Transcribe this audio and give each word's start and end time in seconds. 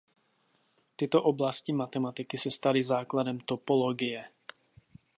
Tyto 0.97 1.23
oblasti 1.23 1.71
matematiky 1.73 2.37
se 2.37 2.51
staly 2.51 2.83
základem 2.83 3.39
topologie. 3.39 4.29